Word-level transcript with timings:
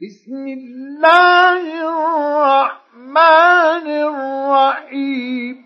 بسم 0.00 0.48
الله 0.48 1.60
الرحمن 1.92 3.86
الرحيم. 4.08 5.56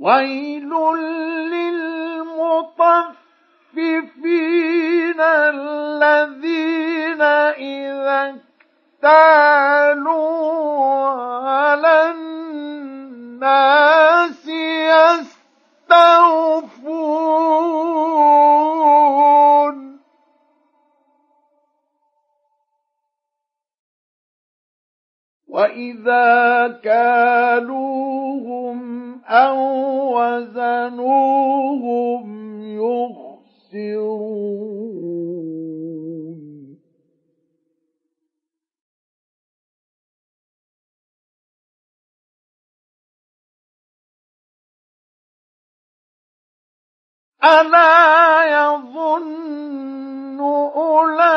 ويل 0.00 0.72
للمطففين 1.56 2.80
الذين 5.20 7.22
إذا 7.56 8.36
اكتالوا 9.00 10.28
على 11.48 11.96
الناس 12.10 14.44
يستوفون 15.94 17.84
وإذا 25.48 26.68
كالوهم 26.84 28.24
أو 29.24 29.58
وزنوهم 30.18 31.44
يخسرون. 33.72 34.34
ألا 47.44 48.44
يظن 48.44 50.40
أولئك 50.76 51.34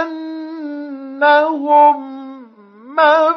أنهم 0.00 1.72
مبعوثون 2.86 3.31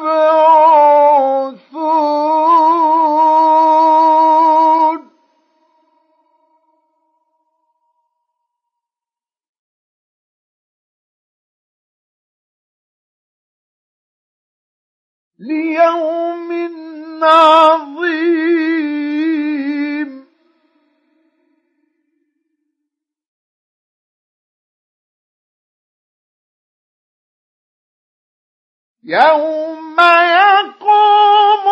يوم 29.08 29.96
يقوم 30.00 31.64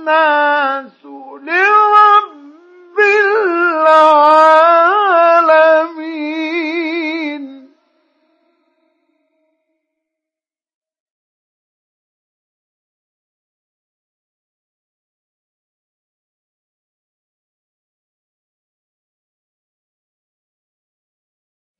الناس 0.00 1.04
لرب 1.44 2.98
العالمين. 3.80 4.40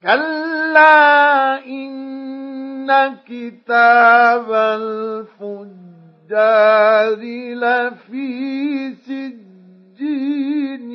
كلا 0.02 1.64
إن 1.66 2.09
كتاب 3.26 4.52
الفجار 6.30 7.20
لفي 7.54 8.94
سجين 8.94 10.90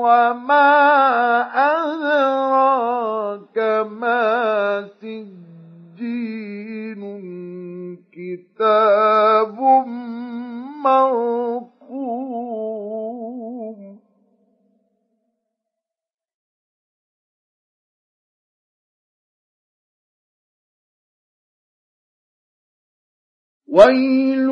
وما 0.00 0.70
ويل 23.70 24.48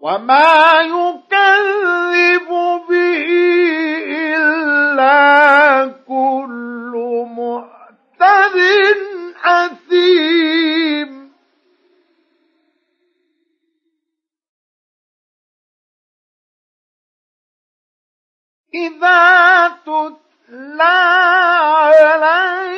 وما 0.00 0.80
يكذب 0.80 2.48
به 2.88 3.26
إلا 4.36 5.86
كل 6.08 6.92
معتد 7.36 8.56
أثيم. 9.44 11.30
إذا 18.74 19.68
تتلى 19.68 20.82
عليه 21.92 22.69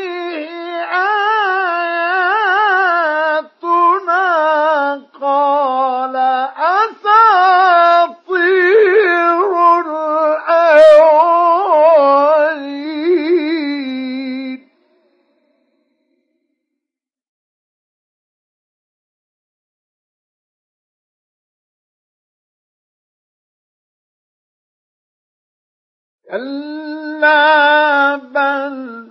كلا 26.32 28.16
بل 28.16 29.10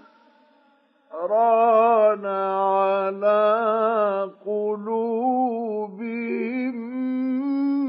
ران 1.13 2.25
على 2.25 3.41
قلوبهم 4.45 5.95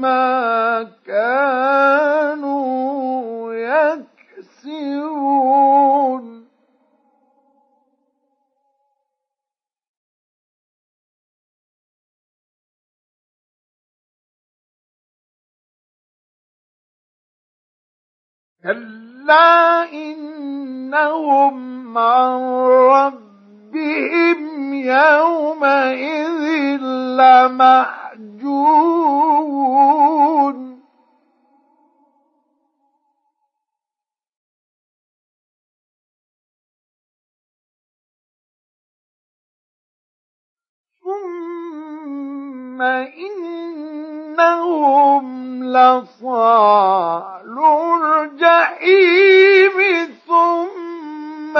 ما 0.01 0.83
كانوا 1.05 2.43
يكسبون. 3.53 5.03
كلا 18.63 19.02
كلا 19.23 19.87
إنهم 19.93 21.97
عن 21.97 22.41
ربهم 22.91 24.73
يومئذ 24.73 26.43
لمحجوبون 27.19 28.43
ثم 41.03 42.81
إن 42.81 43.42
إنهم 44.43 45.63
لصال 45.63 47.57
الجحيم 48.23 49.77
ثم 50.27 51.57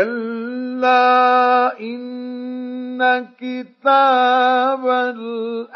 كلا 0.00 1.78
إن 1.80 3.26
كتاب 3.40 4.86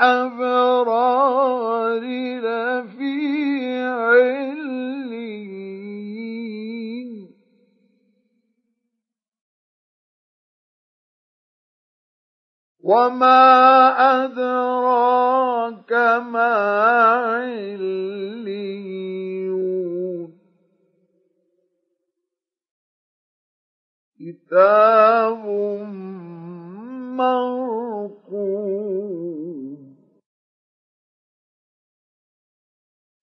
الأبرار 0.00 0.44
لفي 2.40 3.82
علين 3.82 4.64
وما 12.82 13.44
أدراك 14.24 15.92
ما 16.32 16.54
عليون 17.12 17.73
كتاب 24.24 25.44
مرقوم 27.16 28.84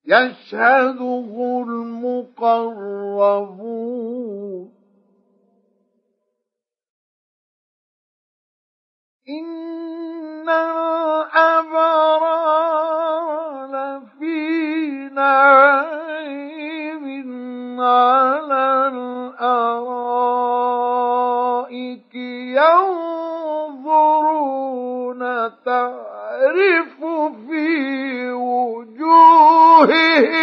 يشهده 0.06 1.64
المقربون 1.68 3.02
تعرف 25.66 27.00
في 27.48 28.32
وجوههم 28.32 30.41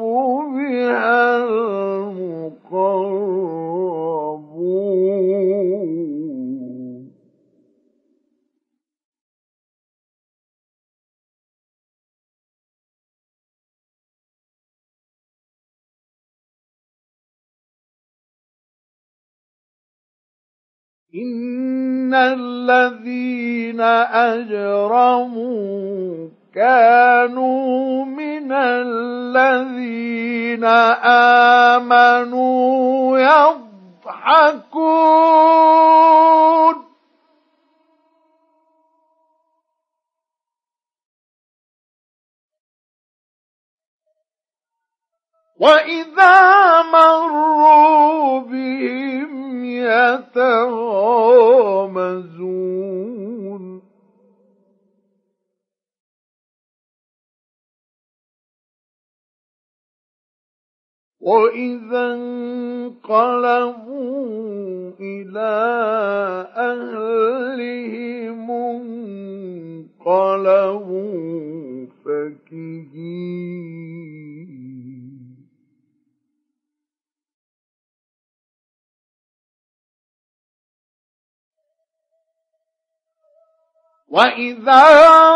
إن 21.17 22.15
الذين 22.15 23.81
أجرموا 24.31 25.57
كانوا 26.55 28.05
من 28.05 28.53
الذين 28.53 29.57
آمنوا 31.85 33.19
يضحكون 33.19 34.77
وإذا 45.61 46.83
مروا 46.83 48.41
بهم 48.41 49.46
يتغامزون. 49.75 50.77
وإذا 61.21 62.15
انقلبوا 62.15 63.37
إلى 65.01 65.55
أهلهم 66.57 68.51
انقلبوا 70.01 71.87
فكهين. 72.05 73.47
وإذا 84.09 84.85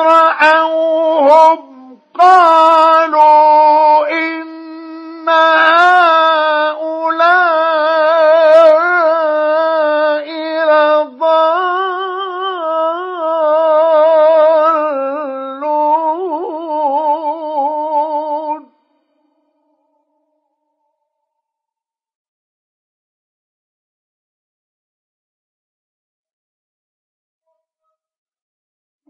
رأوهم 0.03 1.59
قالوا 2.21 4.09
إن 4.11 5.29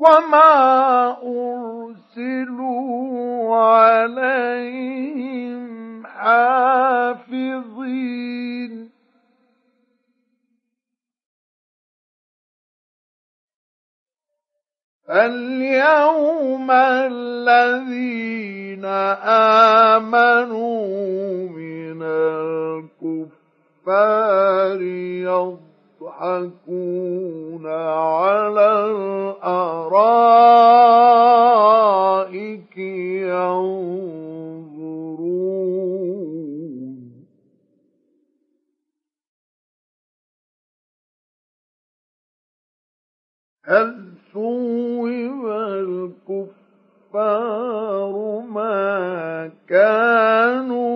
وما 0.00 1.11
أرسلوا 2.16 3.57
عليهم 3.57 5.61
حافظين 6.07 7.71
اليوم 15.11 16.71
الذين 16.71 18.85
آمنوا 19.95 20.87
من 21.49 22.02
الكفار 23.83 24.80
يضحكون 26.00 27.66
على 27.66 28.85
هل 43.64 44.12
ثوب 44.33 45.07
الكفار 47.12 48.14
ما 48.55 49.50
كانوا 49.69 50.89